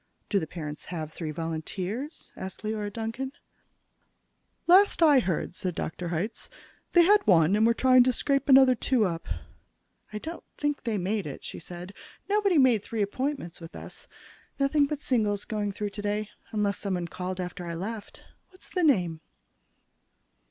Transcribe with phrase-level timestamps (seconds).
[0.31, 3.33] "Do the parents have three volunteers?" said Leora Duncan.
[4.65, 6.09] "Last I heard," said Dr.
[6.09, 6.49] Hitz,
[6.93, 9.27] "they had one, and were trying to scrape another two up."
[10.11, 11.93] "I don't think they made it," she said.
[12.27, 14.07] "Nobody made three appointments with us.
[14.59, 18.23] Nothing but singles going through today, unless somebody called in after I left.
[18.49, 19.21] What's the name?"